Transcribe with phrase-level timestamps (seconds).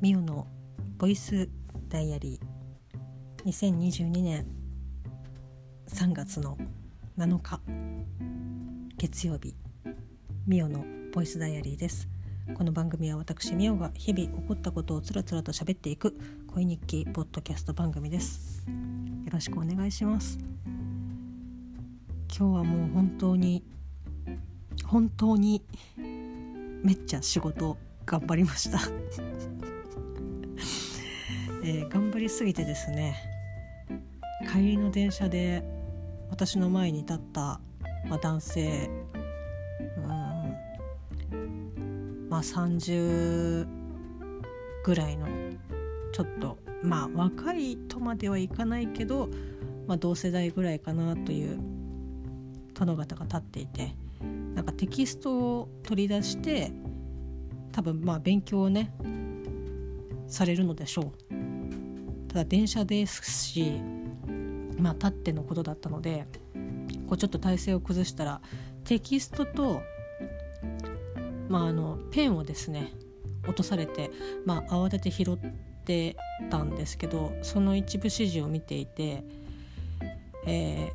[0.00, 0.46] ミオの
[0.96, 1.48] ボイス
[1.88, 3.50] ダイアリー。
[3.50, 4.46] 2022年
[5.88, 6.56] 3月の
[7.18, 7.60] 7日
[8.96, 9.56] 月曜日
[10.46, 12.08] ミオのボイスダイアリーです。
[12.54, 18.64] この番組は私ミオが日々起こったことをつらつらと喋っていく恋日記ポッドキャスト番組です。
[18.68, 20.38] よろしくお願いします。
[22.28, 23.64] 今日はもう本当に
[24.84, 25.64] 本当に
[26.84, 28.78] めっちゃ仕事頑張りました。
[31.70, 33.14] えー、頑張りすぎてですね
[34.50, 35.62] 帰りの電車で
[36.30, 37.60] 私の前に立った、
[38.08, 38.88] まあ、男性
[39.98, 40.06] うん
[42.30, 43.66] まあ30
[44.82, 45.26] ぐらいの
[46.10, 49.28] ちょっとまあ若いとまではいかないけど、
[49.86, 51.60] まあ、同世代ぐらいかなという
[52.72, 53.94] 殿方が立っていて
[54.54, 56.72] なんかテキストを取り出して
[57.72, 58.90] 多分まあ勉強をね
[60.28, 61.47] されるのでしょう。
[62.28, 63.80] ただ電車ですし
[64.78, 66.26] まあ立ってのことだったので
[67.08, 68.40] こうちょっと体勢を崩したら
[68.84, 69.82] テキストと、
[71.48, 72.92] まあ、あのペンをですね
[73.44, 74.10] 落とされて、
[74.44, 75.38] まあ、慌てて拾っ
[75.84, 76.16] て
[76.50, 79.24] たんですけどその一部始終を見ていて、
[80.46, 80.92] え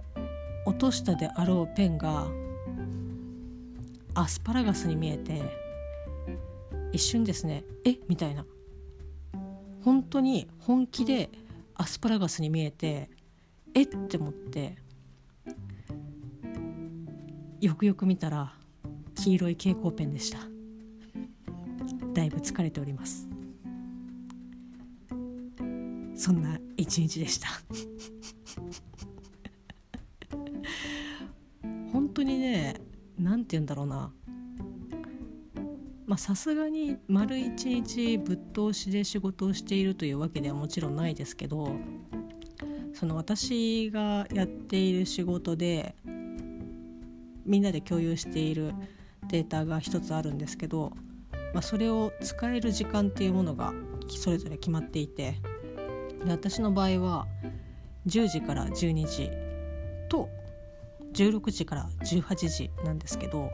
[0.65, 2.27] ー、落としたであろうペンが
[4.13, 5.41] アスパラガスに見えて
[6.91, 8.45] 一瞬ですねえみたいな。
[9.83, 11.29] 本当に本気で
[11.75, 13.09] アスパラガスに見えて
[13.73, 14.75] えって思って
[17.59, 18.53] よくよく見たら
[19.15, 20.37] 黄色い蛍光ペンでした。
[22.13, 23.27] だいぶ疲れております。
[26.15, 27.47] そんな一日でした。
[31.91, 32.75] 本当にね
[33.17, 34.13] 何て言うんだろうな
[36.17, 41.75] さすがに丸一日ぶっ通しで仕事をしているというわけではもちろんないですけど
[42.93, 45.95] その私がやっている仕事で
[47.45, 48.73] みんなで共有している
[49.29, 50.91] データが一つあるんですけど、
[51.53, 53.73] まあ、それを使える時間っていうものが
[54.07, 55.35] それぞれ決まっていて
[56.23, 57.27] で私の場合は
[58.07, 59.31] 10時から12時
[60.09, 60.29] と
[61.13, 63.49] 16時から18時なんですけど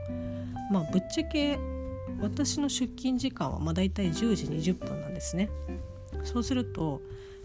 [0.71, 1.59] まあぶっちゃけ
[2.21, 5.49] 私の出勤時間はまあ大体10時20分なんですね。
[6.23, 7.01] そうすると、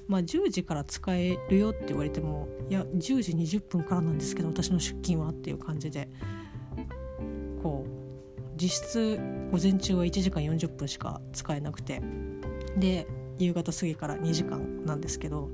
[0.08, 6.08] まあ、10時から使えるよって言われてもいや10時20分からなんですけど私の出勤はっていう感じで
[7.62, 8.04] こう
[8.56, 9.18] 実質
[9.50, 12.02] 午前中は1時間40分しか使えなくて
[12.76, 13.06] で
[13.38, 15.50] 夕方過ぎから2時間なんですけど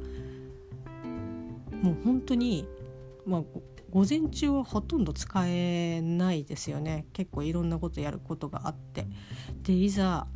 [1.82, 2.66] もう本当に
[3.24, 3.42] まあ
[3.90, 7.06] 午前中はほとんど使えないですよね。
[7.12, 9.06] 結構いろんなことやることがあって。
[9.62, 10.26] でいざ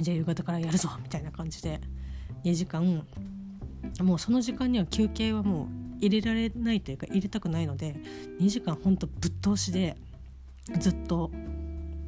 [0.00, 1.80] じゃあ夕方からやるぞみたいな感じで
[2.44, 3.06] 2時間
[4.00, 5.66] もうその時間には休憩はもう
[6.00, 7.96] 入れられないというか入れたくないので
[8.40, 9.96] 2時間ほんとぶっ通しで
[10.78, 11.30] ずっと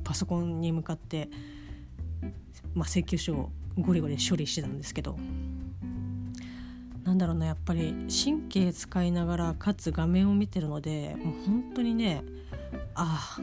[0.04, 1.28] パソコンに向かって、
[2.74, 5.16] まあ、請求書をゴリゴリ処理してたんですけど
[7.06, 12.24] なんだろうなやっぱり神経使いながらかつ画面を見てるのでもう本当にね
[12.94, 13.38] あ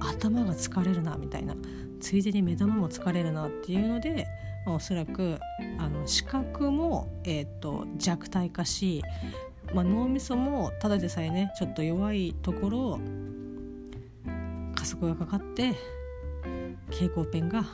[0.00, 1.56] 頭が疲れるなみたいな。
[2.00, 4.26] ついでに目玉も疲れるなっていうので、
[4.64, 5.38] まあ、おそらく
[5.78, 9.02] あの視覚も、えーと、弱体化し、
[9.74, 13.00] まあ、脳みそもただでさえねちょっと弱いところ
[14.74, 15.74] 加速がかかって
[16.90, 17.64] 蛍光ペンが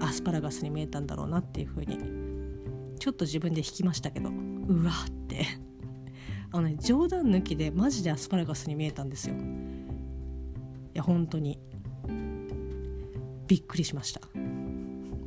[0.00, 1.98] アスパラガスに見えたんだろうなっていうふうに
[2.98, 4.53] ちょっと自分で引きましたけど。
[4.66, 5.46] うわって。
[6.52, 9.34] あのね冗談抜きでマジでアスパラガスに見えたんですよ。
[9.34, 9.38] い
[10.94, 11.58] や本当に。
[13.46, 14.20] びっくりしました。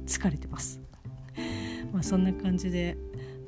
[0.05, 0.81] 疲れてます。
[1.91, 2.97] まあそんな感じで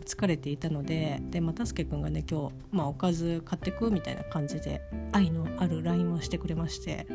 [0.05, 4.81] 疲れていたのでで、まあ、たすけくんがね今日、まあ、おかず買ってくみたいな感じで
[5.11, 7.07] 愛のある LINE をしてくれまして。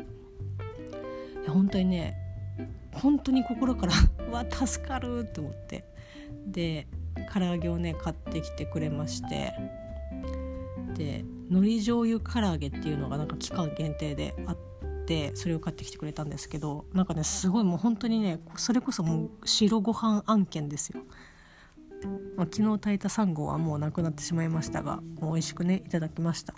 [1.43, 2.17] いや本当にね
[2.91, 3.93] 本当に心から
[4.31, 5.85] わ助かるって思って。
[6.47, 6.87] で
[7.33, 9.53] 唐揚げをね買ってきてくれまして
[10.95, 14.57] で海苔醤油唐揚げっていうのがなんか期間限定であっ
[15.05, 21.01] てそれを買ってきてくれたんですけどなんかねすごいもう本当にねそれこそもう白ご飯案件ですよ。
[22.35, 26.53] まあ、昨日炊いたサンゴはもうなくなってしまいましたがもう美味しくねいただきました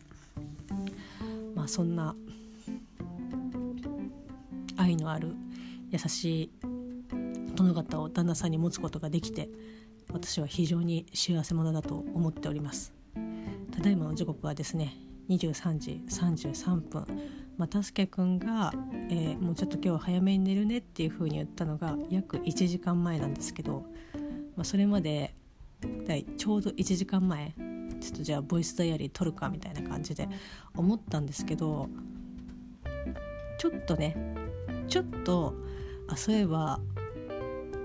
[1.56, 2.15] まあそんな
[4.75, 5.36] 愛のある
[5.89, 6.51] 優しい
[7.56, 9.50] 殿方を旦那さんに持つことができて
[10.18, 12.94] 私は非常に幸せ者だと思っております。
[13.72, 14.96] ただいまの時刻はですね
[15.30, 17.06] 23時33分
[17.58, 18.74] またすけくんが、
[19.10, 23.86] えー、もうちょっと今日は早めに寝るねっていう風に言ったのが約1時間前なんですけど
[24.58, 25.36] まあ、それまで
[26.38, 27.54] ちょうど1時間前
[28.02, 30.28] ちょっとじゃあボイスダイアリー撮るかみたいな感じで
[30.75, 31.88] 思ったんですけど
[33.60, 34.18] ちょっとね
[34.88, 35.54] ちょっと
[36.08, 36.80] あそういえば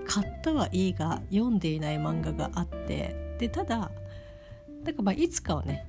[0.05, 3.91] 買ったはいいが読んでいない漫画があってでただ
[4.83, 5.85] なんかまあいつかはね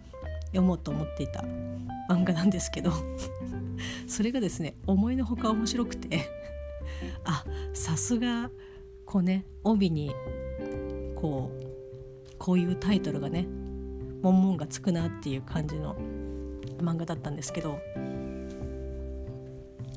[0.47, 1.45] 読もうと思っていた
[2.09, 2.93] 漫画なんですけど
[4.07, 6.21] それがですね思いのほか面白くて
[7.25, 8.51] あさすが
[9.05, 10.13] こうね帯に
[11.17, 11.65] こう
[12.39, 13.47] こういうタイトルがね
[14.23, 15.97] 文言がつくなっていう感じの
[16.79, 17.79] 漫画だったんですけど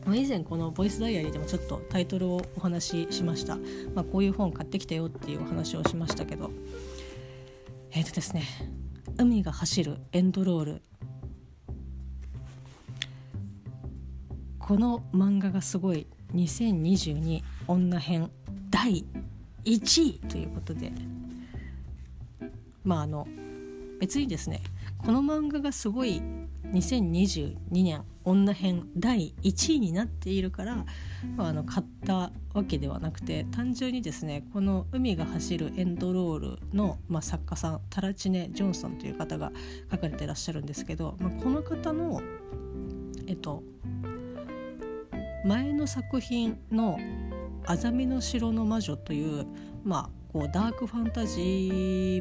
[0.07, 3.57] ま以前この「ボイスダイアリー」でもちょっとタイトルをお話ししました、
[3.93, 6.49] まあ、こういう本買ってきたよっていうお話をしましたけど。
[7.91, 8.43] えっ、ー、とですね
[9.17, 10.81] 「海が走るエンドロール」
[14.59, 18.29] この漫画がすごい2022女編
[18.69, 19.05] 第
[19.65, 20.91] 1位ということで。
[22.83, 23.27] まああの
[23.99, 24.61] 別にですね
[24.97, 26.21] この漫画がすごい
[26.71, 30.75] 2022年女編第1位になっているから、
[31.37, 39.51] まあ、あの買ったわけではなくて単純にですねこの「海が走るエンドロールの」まあ、作家さんタラチネ・ジョンソンという方が
[39.89, 42.21] 書かれてらっしゃるんですけど、まあ、この方の
[43.27, 43.63] えっと
[45.45, 46.99] 前の作品の
[47.65, 49.45] 「あざみの城の魔女」という、
[49.85, 51.39] まあ、こうダークファンタジ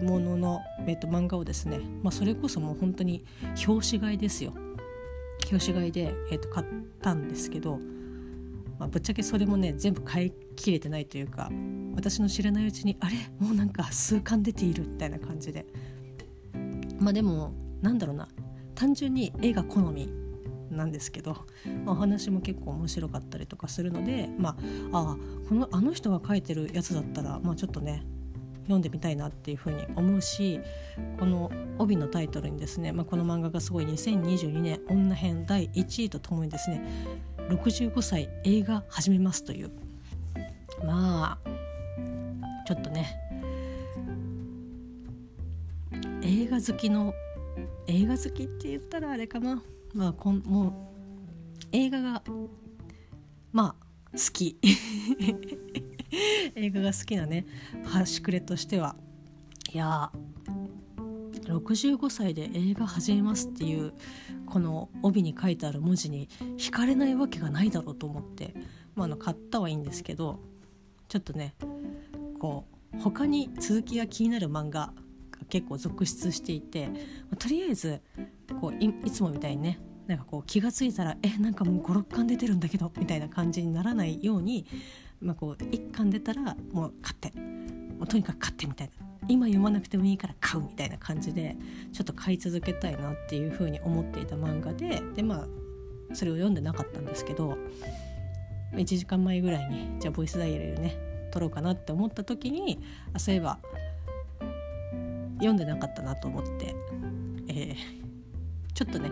[0.00, 3.24] ーものの、えっと、漫画をですね、まあ、それこそもう本当に
[3.66, 4.54] 表紙買いですよ
[5.50, 6.66] 表紙買いで、えっと、買っ
[7.00, 7.78] たんですけど、
[8.78, 11.50] まあ、ぶっちゃけそれもね全部買い切れてないというか
[11.94, 13.16] 私の知らないうちにあれ？
[13.38, 15.66] もうなんか数巻出ているみたいな感じで。
[16.98, 18.28] まあでもなんだろうな。
[18.74, 20.08] 単純に絵が好み
[20.70, 21.32] なんですけど、
[21.84, 24.56] まあ、お話も結構面白かったりとかするので、ま
[24.92, 25.16] あ、あ
[25.48, 28.04] このあの人が書いてるやつだったら、まあ、ちょっとね
[28.66, 30.60] 読んでみたいなっていうふうに思うし
[31.18, 36.82] この帯のタイトルにですね、まあ、この漫画がすごい2022年女編第1位とともにですね
[37.48, 39.70] 65歳映画始めますという。
[40.84, 41.48] まあ
[42.66, 43.18] ちょっとね
[46.22, 47.14] 映画好きの
[47.86, 49.62] 映画好きって言ったらあれかな。
[49.94, 50.72] まあこんもう
[51.72, 52.22] 映画が
[53.52, 54.58] まあ好き。
[56.54, 57.46] 映画が好きなね
[57.84, 58.96] 端くれとしては。
[59.72, 60.10] いや
[61.44, 63.92] 65歳で映画始めますっていう
[64.46, 68.54] この帯に書いてある文字に惹かれないわけがないだろうと思って、
[68.94, 70.40] まあ、あの買ったはいいんですけど
[71.08, 71.54] ちょっとね
[72.38, 74.92] こう他に続きが気になる漫画
[75.30, 76.94] が結構続出していて、ま
[77.34, 78.00] あ、とりあえず
[78.60, 84.66] こういつもみたいにねなんかこう気が付いたらえなんかもう56巻出てるんだけどみたいな感じにならないように、
[85.20, 89.06] まあ、こう1巻出たらもう買ってもうとにかく買ってみたいな。
[89.28, 91.56] 今読まなくてもいいから買うみたいな感じで
[91.92, 97.58] ちょっと買い続けたいなっていうふうに思っていた漫画ででまあそれを読んでなかったんですけど
[98.72, 100.96] 1時間前ぐらいにじゃあボイスダイヤルね
[101.32, 102.78] 撮ろうかなって思った時に
[103.14, 103.58] あそういえば
[105.38, 106.74] 読んでなかったなと思って、
[107.48, 107.76] えー、
[108.74, 109.10] ちょっとね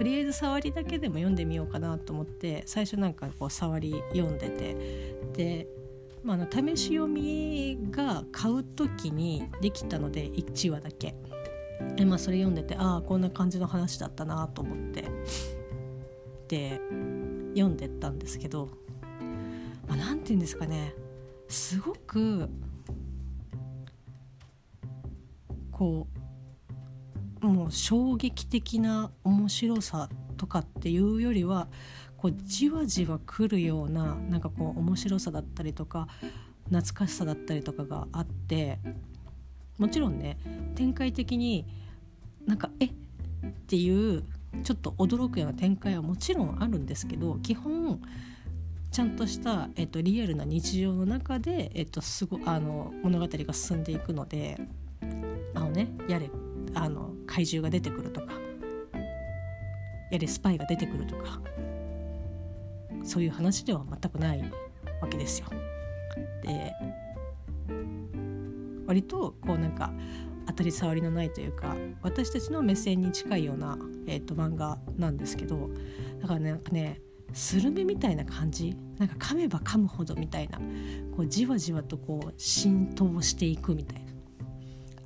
[0.00, 4.74] とりあえず触りだけでも読んでみようかなと思って最初なんかこう触り読んでて。
[5.34, 5.66] で、
[6.24, 11.14] まあ、の試し読みが買う時にできたので1話だけ。
[11.96, 15.04] で、まあ、それ読んでてああこんな感じの話だったなと思って。
[16.48, 16.80] で
[17.50, 18.70] 読んでったんですけど
[19.86, 20.94] 何、まあ、て言うんですかね。
[21.46, 22.48] すごく
[25.70, 26.29] こう
[27.40, 31.68] もう衝撃的な面白さとかっていうよりは
[32.16, 36.06] こうじわじわくるようななんかこう面白さだったりとか
[36.64, 38.78] 懐かしさだったりとかがあって
[39.78, 40.38] もちろんね
[40.74, 41.66] 展開的に
[42.46, 42.90] なんかえっ
[43.66, 44.22] ていう
[44.62, 48.00] ちょっと驚くような展開はもちろんあるんですけど基本
[48.90, 54.60] ちゃんとした、えっと、リアルな日常の中で、えっと、すごあの物語が進んでいくので
[55.54, 56.28] あのねやれ。
[56.74, 58.32] あの怪獣が出てくるとか
[60.10, 61.40] やれスパイが出てくるとか
[63.04, 64.42] そういう話では全くない
[65.00, 65.48] わけですよ。
[66.42, 66.74] で
[68.86, 69.92] 割とこうなんか
[70.46, 75.70] 当たり障りのないというか私たちの目線に近いような、えーと、漫画なんですけど
[76.20, 77.00] だからねなんかね
[77.32, 80.58] スルメみたいな感じなんか噛めば噛むほどみたいな
[81.16, 84.09] こうじわじわとこう浸透していくみたいな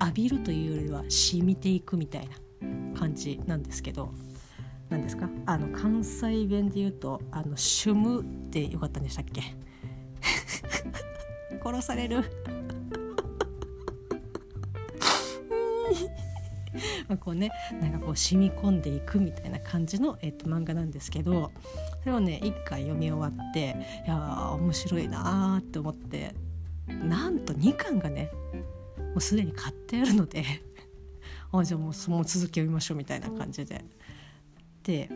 [0.01, 2.35] 浴びるというよりは染みていくみたいな
[2.99, 4.11] 感じなんですけど
[4.91, 5.29] 何ですか？
[5.47, 9.41] あの関西弁で言うと「あのシュム」ってよかったんでしたっけ？
[11.63, 12.23] 殺される。
[17.09, 21.53] まあこうねなんかこう染み込んでいくみたいな感じの、えー、と漫画なんですけど
[22.01, 26.35] それをね一回読み終わっていや面白いなーって思って
[26.89, 28.31] なんと2巻がね
[29.15, 30.45] もうすでに買ってあるので
[31.53, 33.85] あじゃあもうその続き読みましょうみたいな感じで。
[34.83, 35.11] で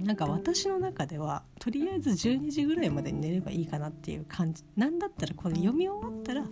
[0.00, 6.48] なんか私の中ではとりあえず12時ぐらいまでに寝ればいいかなっていう感じなんだったらこれ読み終わったら、ま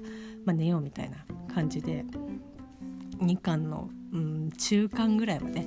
[0.48, 1.16] あ、寝ようみたいな
[1.52, 2.04] 感じで
[3.18, 5.66] 2巻の、うん、中間ぐらいまで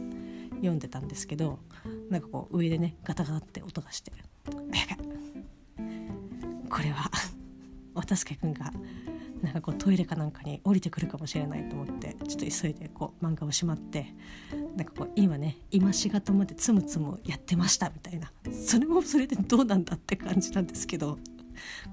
[0.58, 1.60] 読んでたんですけど
[2.10, 4.14] なんかこう上でねガタガタって音がして
[6.70, 7.12] これは
[7.94, 8.72] 渡助君が
[9.44, 14.16] なんかこうトイレかなんかに降りてくるかもしれないと思ってちょっと急いでこう漫画をしまって
[14.78, 21.20] なんかこう今ね今しがたまでつむつむやってましたみたいなそれもそれでどうなんだって感じなんですけど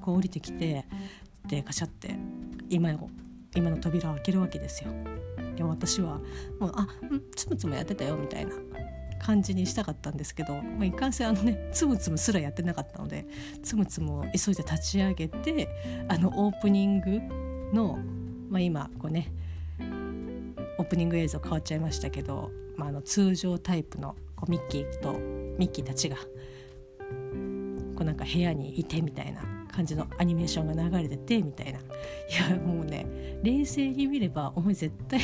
[0.00, 0.86] こう降りてきて
[1.46, 2.16] でガチャって
[2.68, 3.10] 今の
[3.56, 4.92] 今の扉を開けるわけですよ。
[5.56, 6.20] でも私は
[6.60, 6.86] もうあ
[7.34, 8.54] つむつむやってたよみたいな
[9.20, 13.26] 感じにしたかったんですけど、まあ、いかんせんあのねつむつむすらやってなかったので
[13.62, 15.68] つむつむを急いで立ち上げて
[16.08, 17.20] あのオープニング
[17.72, 17.98] の、
[18.48, 19.30] まあ、今こうね
[20.78, 25.12] オープニング映像変わっちゃいましたけど、まあ、あの通常タイプのこうミッキーと
[25.58, 26.16] ミッキーたちが
[28.02, 31.82] うなんか部屋にいてみたいな感じのアニメーションが流れててみたいない
[32.50, 33.06] やもうね
[33.42, 35.20] 冷静に見ればお前絶対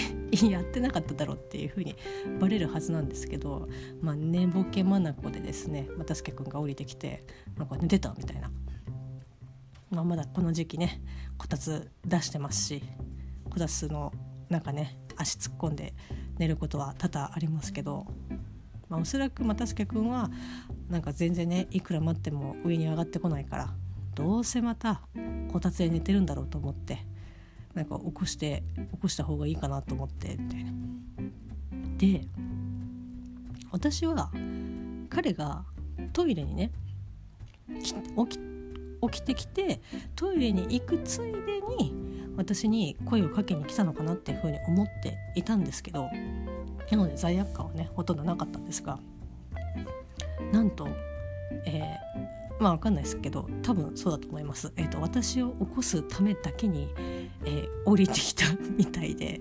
[0.51, 1.97] やってなかっただろうっていう風に
[2.41, 3.69] バレるはずなんですけど、
[4.01, 7.25] まあ、寝ぼけまなこでですね又助君が降りてきて
[7.59, 8.51] 「なんか寝てた?」みたいな、
[9.91, 11.03] まあ、まだこの時期ね
[11.37, 12.83] こたつ出してますし
[13.51, 14.13] こたつの
[14.49, 15.95] なんかね足突っ込んで
[16.39, 18.07] 寝ることは多々ありますけど、
[18.89, 20.31] まあ、おそらく又助君は
[20.89, 23.75] なんか全然ねいくら待っても上に上がってこないから
[24.15, 25.03] どうせまた
[25.53, 26.99] こたつで寝てるんだろうと思って
[27.75, 28.63] なんか起こして
[28.93, 30.73] 起こした方がいいかなと思ってみたいな。
[31.99, 32.23] で
[33.71, 34.31] 私は
[35.11, 35.65] 彼が
[36.13, 36.71] トイレにね
[37.83, 37.95] 起
[38.37, 38.39] き
[39.03, 39.81] 起きてきて
[40.15, 41.93] トイレに行くついでに
[42.37, 46.09] 私に声をかけに来たのかなっていうふうに思っていたんですけど
[46.91, 48.99] なので罪悪感はねほとんどなかったんですが
[50.53, 50.89] なんと、
[51.65, 56.89] えー、まあ分かんないですけど多分そうだと思います、えーと、私を起こすためだけに、
[57.45, 58.45] えー、降りてきた
[58.77, 59.41] みたいで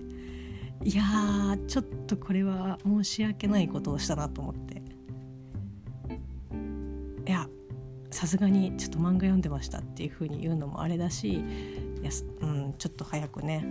[0.83, 4.75] いやーちょっとこれは申し訳ないことをしたなと思って。
[7.27, 7.47] いや
[8.11, 11.43] さすがにちょっと漫画読んでましたっていう風に言うのもあれだし
[12.05, 13.65] や、うん、ちょっと早くね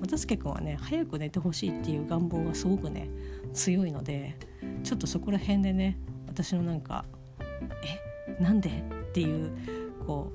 [0.00, 3.08] 又助君はね早く寝てほしいっていう願望がすごくね
[3.52, 4.36] 強いので
[4.82, 7.04] ちょっとそこら辺でね私のなんか
[8.38, 9.52] 「えなんで?」っていう
[10.06, 10.32] こ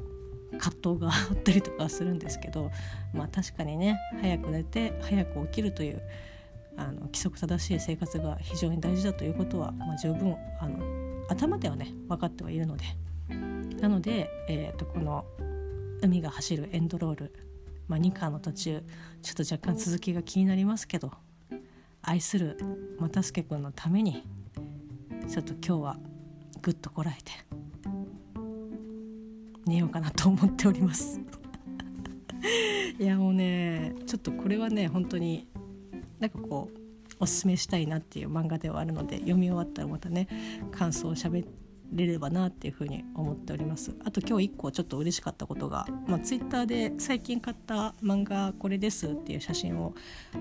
[0.52, 2.72] う葛藤があったりとかするんですけど
[3.14, 6.02] まあ確かにね早く寝て早く起きるという
[6.78, 10.78] あの規則正しい生活が非常に大事だということは、まあ、十分あの
[11.28, 12.86] 頭ではね分かってはいるので
[13.82, 15.26] なので、えーと、この
[16.02, 17.34] 海が走るエンドロール、
[17.88, 18.84] まあ、2巻の途中
[19.22, 21.12] ちょっと若干続きが気になりますけど。
[22.10, 22.58] 愛する
[23.00, 24.24] 又助君のために
[25.30, 25.98] ちょっと今日は
[26.62, 27.32] ぐっとこらえて。
[29.66, 31.20] 寝ようかなと思っております。
[32.98, 35.50] いやもうねちょっとこれはね本当に
[36.20, 36.80] なんかこう
[37.20, 40.30] おすすめしたいなっていう漫画ではあるので読み終わったらまたね
[40.72, 43.96] 感想をしゃべってれればなっていうふうに思っております。
[44.04, 49.94] あと今日1個ちょっと嬉しかったことが、まあ、ツイッターで最近買った漫画これですっていう写真を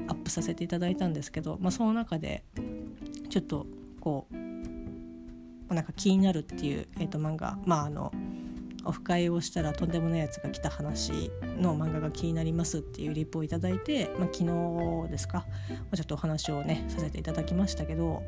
[0.08, 2.44] アップさせていただいたんですけど、まあ、その中で
[3.30, 3.66] ちょっと
[4.00, 8.12] こうなんか気になるっていう、えー、と漫画まああの
[8.86, 15.44] オフ会をしたらとんでもないやつが来た話の漫画が気になりますっていうリプをいただいて、まあ、昨日ですか
[15.94, 18.22] ちょっとお話をねさせていただきましたけど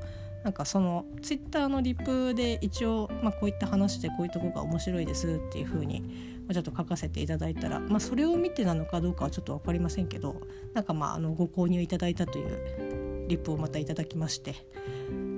[0.44, 10.40] なんかそのツイッターのリプで一応、まあ、こういった話でこういうとこが面白いですっていう風にちょっと書かせていただいたら、まあ、それを見てなのかどうかはちょっと分かりませんけど
[10.74, 14.54] なんかまああのご購入いただいたというリプをまたいただきまして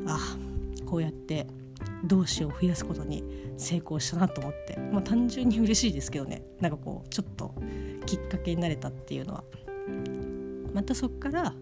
[0.07, 0.19] あ
[0.87, 1.47] こうやって
[2.05, 3.25] 同志を増やすことに
[3.57, 6.43] 成功したなと思って、まあ、単純に嬉しいですけどね。
[6.61, 7.55] なんかこうちょっと
[8.07, 9.45] きっかけになれたっていうのは。
[10.73, 11.53] またそっから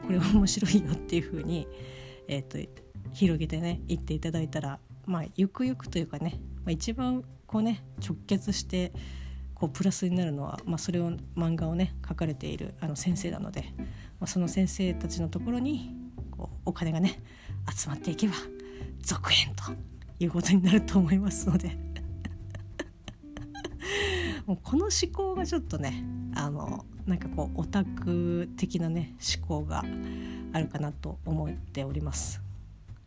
[0.00, 1.68] これ面白いよっていう風に
[2.28, 2.58] えーと、
[3.12, 8.92] 広げてね行っていただいたらまあゆくゆくというかね、まあ、一番こうね直結して
[9.54, 13.72] こうプラスになるのは、まあ、それを漫画をね書かれているあの先生なので、
[14.20, 15.94] まあ、その先生たちのところに
[16.30, 17.22] こうお金がね
[17.74, 18.34] 集まっていけば
[19.00, 19.72] 続編と
[20.18, 21.95] いうことになると思いますので。
[24.46, 29.84] もうこの思考がちょっとねあのなんかこうオタク的なね思考が
[30.52, 32.40] あるかなと思っております。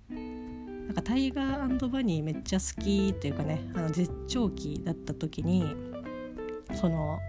[0.10, 5.64] なんかタイガーバニーめっちゃ好きっていうかねあの絶頂期だった時に
[6.74, 7.20] その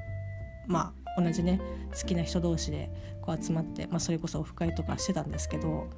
[0.67, 1.61] まあ同じね
[1.93, 2.90] 好きな人同士で
[3.21, 5.88] こう集まって、まあ、それこそオフ会とかしてたんですけど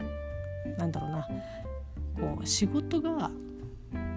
[0.76, 1.28] なんだろうな
[2.16, 3.30] こう仕事が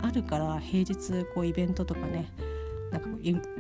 [0.02, 2.32] あるから平日こうイベントとかね
[2.96, 3.10] なんか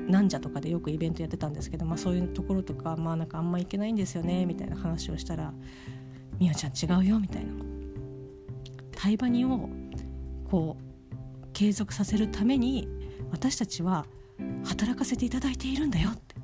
[0.08, 5.54] なんじゃとかでよくイベントやってたんですけど、まあ、そういうところとか,、まあ、なんかあんま行けないんですよねみたいな話をしたら
[6.40, 7.54] 「みやちゃん違うよ」みたいな。
[8.96, 9.70] タイバニを
[10.50, 12.88] こう継続させるために
[13.30, 14.06] 私たちは
[14.64, 16.36] 働かせていただいているんだよって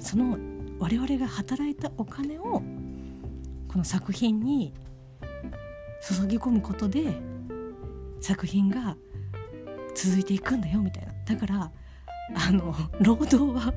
[0.00, 0.36] その
[0.78, 2.62] 我々が働いたお金を
[3.68, 4.74] この作品に
[6.02, 7.20] 注ぎ込むことで
[8.20, 8.96] 作品が
[9.94, 11.72] 続いていくんだよみたいなだから
[12.34, 13.74] あの労働は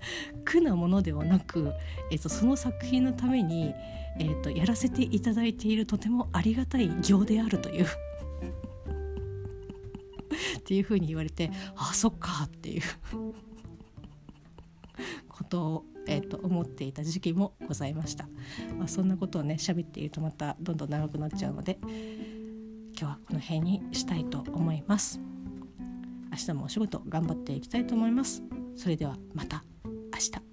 [0.44, 1.72] 苦なものではなく、
[2.10, 3.74] えーと、その作品のために、
[4.18, 7.86] えーと、やらせていただいているとてもありがたい行であるという
[10.58, 12.82] っていうふうに言われてあそっかっていう
[15.28, 18.28] ことを、えー、と思っていた時期もございました、
[18.78, 25.35] まあ、そんなことをね喋っているとまたどんどん長くなっちゃうので今日はこの辺にしたいと思います。
[26.36, 28.42] 明日もお仕事頑張っていきたいと思います。
[28.76, 29.64] それではまた
[30.12, 30.45] 明日。